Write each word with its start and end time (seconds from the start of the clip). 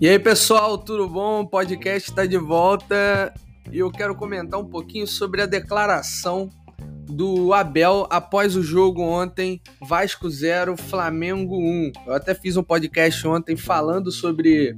E 0.00 0.08
aí, 0.08 0.18
pessoal, 0.18 0.76
tudo 0.76 1.08
bom? 1.08 1.40
O 1.40 1.48
podcast 1.48 2.10
está 2.10 2.26
de 2.26 2.36
volta 2.36 3.32
e 3.72 3.78
eu 3.78 3.90
quero 3.90 4.14
comentar 4.14 4.60
um 4.60 4.66
pouquinho 4.66 5.06
sobre 5.06 5.40
a 5.40 5.46
declaração 5.46 6.50
do 7.06 7.54
Abel 7.54 8.06
após 8.10 8.54
o 8.54 8.62
jogo 8.62 9.00
ontem, 9.00 9.62
Vasco 9.80 10.28
0, 10.28 10.76
Flamengo 10.76 11.56
1. 11.56 11.92
Eu 12.06 12.12
até 12.12 12.34
fiz 12.34 12.56
um 12.56 12.62
podcast 12.62 13.26
ontem 13.26 13.56
falando 13.56 14.12
sobre 14.12 14.76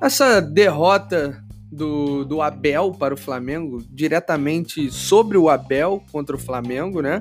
essa 0.00 0.40
derrota 0.40 1.44
do, 1.70 2.24
do 2.24 2.40
Abel 2.40 2.92
para 2.92 3.14
o 3.14 3.16
Flamengo, 3.16 3.82
diretamente 3.90 4.90
sobre 4.90 5.36
o 5.36 5.48
Abel 5.48 6.02
contra 6.12 6.36
o 6.36 6.38
Flamengo, 6.38 7.00
né? 7.00 7.20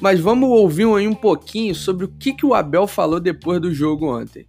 Mas 0.00 0.20
vamos 0.20 0.48
ouvir 0.48 0.86
aí 0.94 1.08
um 1.08 1.14
pouquinho 1.14 1.74
sobre 1.74 2.04
o 2.04 2.08
que, 2.08 2.32
que 2.32 2.44
o 2.44 2.54
Abel 2.54 2.86
falou 2.86 3.18
depois 3.18 3.60
do 3.60 3.72
jogo 3.72 4.06
ontem. 4.06 4.46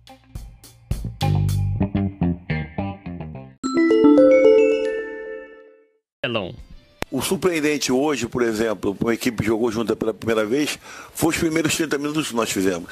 O 7.10 7.22
surpreendente 7.22 7.92
hoje, 7.92 8.28
por 8.28 8.42
exemplo, 8.42 8.96
uma 9.00 9.14
equipe 9.14 9.38
que 9.38 9.46
jogou 9.48 9.72
junta 9.72 9.96
pela 9.96 10.14
primeira 10.14 10.46
vez, 10.46 10.78
foi 11.14 11.30
os 11.30 11.38
primeiros 11.38 11.76
30 11.76 11.98
minutos 11.98 12.28
que 12.28 12.36
nós 12.36 12.52
fizemos. 12.52 12.92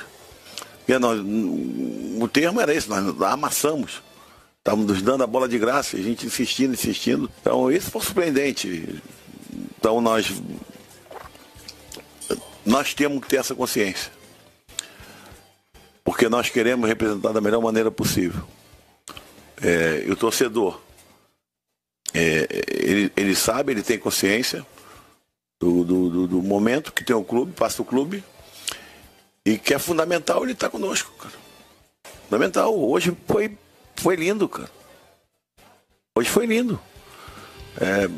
E 0.87 0.97
nós, 0.97 1.19
o 1.19 2.27
termo 2.27 2.61
era 2.61 2.73
esse, 2.73 2.89
nós 2.89 3.21
amassamos. 3.21 4.01
Estávamos 4.57 4.87
nos 4.87 5.01
dando 5.01 5.23
a 5.23 5.27
bola 5.27 5.47
de 5.47 5.59
graça, 5.59 5.97
a 5.97 6.01
gente 6.01 6.25
insistindo, 6.25 6.73
insistindo. 6.73 7.29
Então, 7.41 7.71
isso 7.71 7.91
foi 7.91 8.01
surpreendente. 8.01 9.01
Então, 9.77 9.99
nós, 9.99 10.31
nós 12.65 12.93
temos 12.93 13.21
que 13.21 13.27
ter 13.27 13.37
essa 13.37 13.53
consciência. 13.53 14.11
Porque 16.03 16.29
nós 16.29 16.49
queremos 16.49 16.87
representar 16.87 17.31
da 17.31 17.41
melhor 17.41 17.61
maneira 17.61 17.91
possível. 17.91 18.43
É, 19.61 20.03
e 20.05 20.11
o 20.11 20.15
torcedor, 20.15 20.79
é, 22.13 22.47
ele, 22.69 23.11
ele 23.15 23.35
sabe, 23.35 23.71
ele 23.71 23.81
tem 23.81 23.97
consciência 23.97 24.65
do, 25.59 25.83
do, 25.83 26.27
do, 26.27 26.41
momento 26.41 26.91
que 26.91 27.03
tem 27.03 27.15
o 27.15 27.23
clube, 27.23 27.53
passa 27.53 27.81
o 27.81 27.85
clube, 27.85 28.23
e 29.45 29.57
que 29.57 29.73
é 29.73 29.79
fundamental 29.79 30.43
ele 30.43 30.51
estar 30.51 30.67
tá 30.67 30.71
conosco, 30.71 31.11
cara. 31.17 31.33
Fundamental. 32.25 32.77
Hoje 32.77 33.15
foi, 33.27 33.57
foi 33.95 34.15
lindo, 34.15 34.49
cara. 34.49 34.69
Hoje 36.17 36.29
foi 36.29 36.45
lindo. 36.45 36.79
É, 37.79 38.09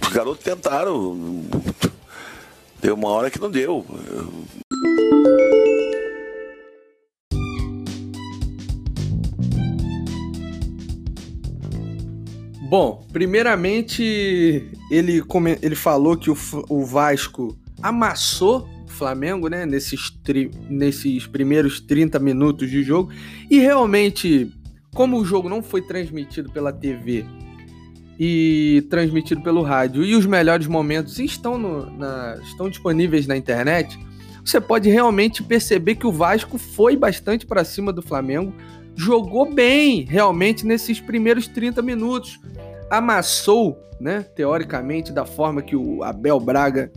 os 0.00 0.12
garotos 0.12 0.44
tentaram. 0.44 1.16
Deu 2.86 2.94
uma 2.94 3.08
hora 3.08 3.28
que 3.28 3.40
não 3.40 3.50
deu. 3.50 3.84
Bom, 12.70 13.04
primeiramente 13.12 14.70
ele, 14.88 15.20
ele 15.60 15.74
falou 15.74 16.16
que 16.16 16.30
o, 16.30 16.36
o 16.68 16.84
Vasco 16.84 17.58
amassou 17.82 18.68
o 18.84 18.88
Flamengo, 18.88 19.48
né, 19.48 19.66
nesses, 19.66 20.08
tri, 20.22 20.52
nesses 20.70 21.26
primeiros 21.26 21.80
30 21.80 22.20
minutos 22.20 22.70
de 22.70 22.84
jogo. 22.84 23.10
E 23.50 23.58
realmente, 23.58 24.52
como 24.94 25.18
o 25.18 25.24
jogo 25.24 25.48
não 25.48 25.60
foi 25.60 25.82
transmitido 25.82 26.52
pela 26.52 26.72
TV 26.72 27.24
e 28.18 28.86
transmitido 28.88 29.42
pelo 29.42 29.62
rádio, 29.62 30.04
e 30.04 30.14
os 30.14 30.26
melhores 30.26 30.66
momentos 30.66 31.18
estão, 31.18 31.58
no, 31.58 31.90
na, 31.98 32.38
estão 32.42 32.68
disponíveis 32.68 33.26
na 33.26 33.36
internet, 33.36 33.98
você 34.44 34.60
pode 34.60 34.88
realmente 34.88 35.42
perceber 35.42 35.96
que 35.96 36.06
o 36.06 36.12
Vasco 36.12 36.56
foi 36.56 36.96
bastante 36.96 37.44
para 37.44 37.64
cima 37.64 37.92
do 37.92 38.00
Flamengo, 38.00 38.54
jogou 38.94 39.52
bem 39.52 40.04
realmente 40.04 40.64
nesses 40.64 41.00
primeiros 41.00 41.46
30 41.48 41.82
minutos. 41.82 42.40
Amassou, 42.88 43.76
né, 44.00 44.24
teoricamente, 44.34 45.12
da 45.12 45.26
forma 45.26 45.60
que 45.60 45.74
o 45.74 46.02
Abel 46.02 46.38
Braga 46.38 46.90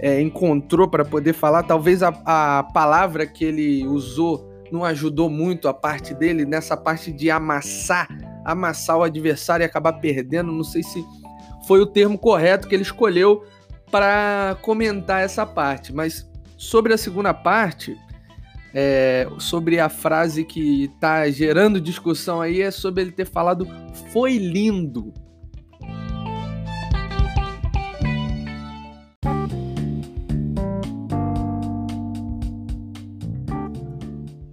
é, 0.00 0.20
encontrou 0.20 0.88
para 0.88 1.04
poder 1.04 1.32
falar. 1.32 1.62
Talvez 1.62 2.02
a, 2.02 2.08
a 2.24 2.64
palavra 2.74 3.24
que 3.24 3.44
ele 3.44 3.86
usou 3.86 4.50
não 4.72 4.84
ajudou 4.84 5.28
muito 5.30 5.68
a 5.68 5.74
parte 5.74 6.14
dele 6.14 6.44
nessa 6.44 6.76
parte 6.76 7.12
de 7.12 7.30
amassar, 7.30 8.08
amassar 8.44 8.98
o 8.98 9.02
adversário 9.02 9.64
e 9.64 9.66
acabar 9.66 9.94
perdendo. 9.94 10.52
Não 10.52 10.64
sei 10.64 10.82
se 10.82 11.04
foi 11.66 11.80
o 11.80 11.86
termo 11.86 12.18
correto 12.18 12.68
que 12.68 12.74
ele 12.74 12.82
escolheu 12.82 13.44
para 13.90 14.56
comentar 14.62 15.22
essa 15.22 15.44
parte, 15.44 15.92
mas 15.92 16.28
sobre 16.56 16.92
a 16.92 16.98
segunda 16.98 17.34
parte, 17.34 17.96
é, 18.72 19.26
sobre 19.38 19.80
a 19.80 19.88
frase 19.88 20.44
que 20.44 20.84
está 20.84 21.28
gerando 21.28 21.80
discussão 21.80 22.40
aí 22.40 22.60
é 22.60 22.70
sobre 22.70 23.02
ele 23.02 23.12
ter 23.12 23.26
falado 23.26 23.66
foi 24.12 24.36
lindo. 24.38 25.12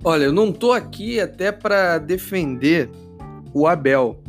Olha, 0.03 0.23
eu 0.23 0.31
não 0.31 0.53
tô 0.53 0.71
aqui 0.71 1.19
até 1.19 1.51
para 1.51 1.97
defender 1.97 2.89
o 3.57 3.67
Abel, 3.67 4.21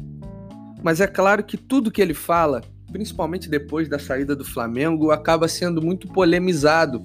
mas 0.82 1.00
é 1.00 1.06
claro 1.06 1.42
que 1.42 1.56
tudo 1.56 1.90
que 1.90 2.00
ele 2.00 2.14
fala, 2.14 2.62
principalmente 2.90 3.48
depois 3.48 3.88
da 3.88 3.98
saída 3.98 4.34
do 4.34 4.44
Flamengo, 4.44 5.10
acaba 5.10 5.48
sendo 5.48 5.82
muito 5.82 6.08
polemizado. 6.08 7.02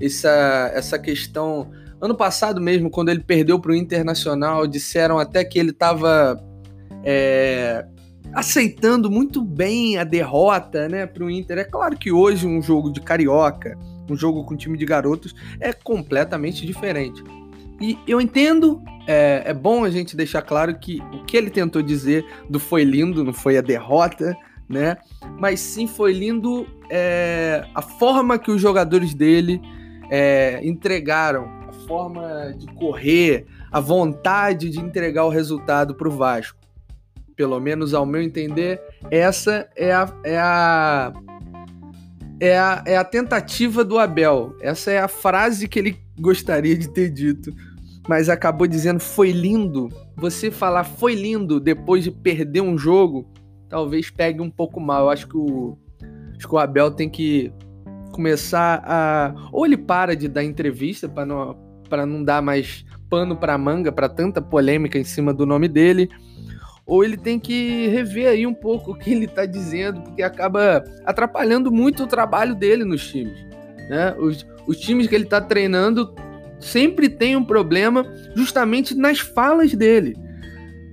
Essa, 0.00 0.72
essa 0.74 0.98
questão 0.98 1.70
Ano 2.02 2.16
passado 2.16 2.60
mesmo, 2.60 2.90
quando 2.90 3.10
ele 3.10 3.20
perdeu 3.20 3.60
para 3.60 3.70
o 3.70 3.76
Internacional, 3.76 4.66
disseram 4.66 5.20
até 5.20 5.44
que 5.44 5.56
ele 5.56 5.70
estava 5.70 6.36
é, 7.04 7.86
aceitando 8.34 9.08
muito 9.08 9.40
bem 9.40 9.96
a 9.96 10.02
derrota 10.02 10.88
né, 10.88 11.06
para 11.06 11.22
o 11.22 11.30
Inter. 11.30 11.58
É 11.58 11.64
claro 11.64 11.96
que 11.96 12.10
hoje 12.10 12.44
um 12.44 12.60
jogo 12.60 12.90
de 12.90 13.00
carioca, 13.00 13.78
um 14.10 14.16
jogo 14.16 14.42
com 14.42 14.56
time 14.56 14.76
de 14.76 14.84
garotos, 14.84 15.32
é 15.60 15.72
completamente 15.72 16.66
diferente. 16.66 17.22
E 17.80 17.98
eu 18.06 18.20
entendo, 18.20 18.82
é, 19.06 19.42
é 19.46 19.54
bom 19.54 19.84
a 19.84 19.90
gente 19.90 20.16
deixar 20.16 20.42
claro 20.42 20.78
que 20.78 21.02
o 21.12 21.24
que 21.24 21.36
ele 21.36 21.50
tentou 21.50 21.82
dizer 21.82 22.24
do 22.48 22.60
foi 22.60 22.84
lindo, 22.84 23.24
não 23.24 23.32
foi 23.32 23.56
a 23.58 23.60
derrota, 23.60 24.36
né? 24.68 24.96
Mas 25.38 25.60
sim 25.60 25.86
foi 25.86 26.12
lindo 26.12 26.66
é, 26.88 27.64
a 27.74 27.82
forma 27.82 28.38
que 28.38 28.50
os 28.50 28.60
jogadores 28.60 29.14
dele 29.14 29.60
é, 30.10 30.60
entregaram 30.62 31.62
forma 31.86 32.54
de 32.56 32.66
correr, 32.74 33.46
a 33.70 33.80
vontade 33.80 34.70
de 34.70 34.80
entregar 34.80 35.24
o 35.24 35.28
resultado 35.28 35.94
para 35.94 36.08
o 36.08 36.10
Vasco. 36.10 36.58
Pelo 37.36 37.58
menos 37.60 37.94
ao 37.94 38.06
meu 38.06 38.22
entender, 38.22 38.80
essa 39.10 39.68
é 39.76 39.92
a, 39.92 40.12
é 40.24 40.38
a, 40.38 41.12
é 42.40 42.58
a, 42.58 42.82
é 42.86 42.96
a 42.96 43.04
tentativa 43.04 43.84
do 43.84 43.98
Abel. 43.98 44.56
Essa 44.60 44.90
é 44.90 44.98
a 44.98 45.08
frase 45.08 45.68
que 45.68 45.78
ele 45.78 45.96
gostaria 46.18 46.76
de 46.76 46.88
ter 46.88 47.10
dito, 47.10 47.52
mas 48.08 48.28
acabou 48.28 48.66
dizendo 48.66 49.00
foi 49.00 49.32
lindo. 49.32 49.88
Você 50.16 50.50
falar 50.50 50.84
foi 50.84 51.14
lindo 51.14 51.60
depois 51.60 52.04
de 52.04 52.10
perder 52.10 52.60
um 52.60 52.76
jogo, 52.76 53.26
talvez 53.68 54.10
pegue 54.10 54.40
um 54.40 54.50
pouco 54.50 54.80
mal. 54.80 55.04
Eu 55.04 55.10
acho 55.10 55.28
que 55.28 55.36
o, 55.36 55.78
acho 56.36 56.48
que 56.48 56.54
o 56.54 56.58
Abel 56.58 56.90
tem 56.90 57.08
que 57.08 57.52
começar 58.12 58.82
a. 58.84 59.34
Ou 59.50 59.64
ele 59.64 59.76
para 59.76 60.14
de 60.14 60.28
dar 60.28 60.44
entrevista 60.44 61.08
para 61.08 61.24
não 61.24 61.72
para 61.88 62.06
não 62.06 62.24
dar 62.24 62.40
mais 62.40 62.86
pano 63.10 63.36
para 63.36 63.58
manga 63.58 63.92
para 63.92 64.08
tanta 64.08 64.40
polêmica 64.40 64.98
em 64.98 65.04
cima 65.04 65.34
do 65.34 65.44
nome 65.44 65.68
dele, 65.68 66.08
ou 66.86 67.04
ele 67.04 67.16
tem 67.16 67.38
que 67.38 67.86
rever 67.88 68.28
aí 68.28 68.46
um 68.46 68.54
pouco 68.54 68.92
o 68.92 68.94
que 68.94 69.10
ele 69.10 69.26
está 69.26 69.46
dizendo, 69.46 70.02
porque 70.02 70.22
acaba 70.22 70.82
atrapalhando 71.04 71.70
muito 71.70 72.04
o 72.04 72.06
trabalho 72.06 72.54
dele 72.54 72.84
nos 72.84 73.06
times. 73.06 73.38
Né? 73.88 74.14
Os, 74.18 74.46
os 74.66 74.78
times 74.78 75.06
que 75.06 75.14
ele 75.14 75.24
está 75.24 75.40
treinando 75.40 76.14
sempre 76.60 77.08
tem 77.08 77.36
um 77.36 77.44
problema 77.44 78.04
justamente 78.34 78.94
nas 78.94 79.20
falas 79.20 79.74
dele. 79.74 80.16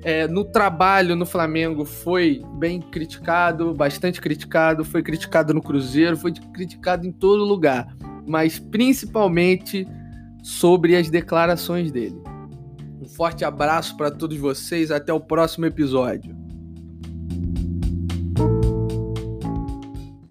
É, 0.04 0.28
no 0.28 0.46
trabalho 0.46 1.16
no 1.16 1.26
Flamengo 1.26 1.84
foi 1.84 2.42
bem 2.58 2.80
criticado, 2.80 3.74
bastante 3.74 4.22
criticado, 4.22 4.86
foi 4.86 5.04
criticado 5.04 5.54
no 5.54 5.62
Cruzeiro, 5.62 6.16
foi 6.16 6.32
criticado 6.54 7.06
em 7.06 7.12
todo 7.12 7.44
lugar, 7.44 7.94
mas 8.26 8.58
principalmente 8.58 9.86
sobre 10.42 10.96
as 10.96 11.10
declarações 11.10 11.92
dele. 11.92 12.16
Um 13.02 13.06
forte 13.06 13.46
abraço 13.46 13.96
para 13.96 14.12
todos 14.12 14.38
vocês, 14.38 14.92
até 14.92 15.14
o 15.14 15.20
próximo 15.20 15.66
episódio. 15.66 16.39